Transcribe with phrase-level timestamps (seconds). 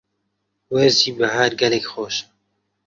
[0.73, 2.25] وەرزی بەهار گەلێک خۆشە.